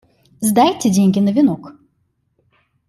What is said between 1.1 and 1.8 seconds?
на венок.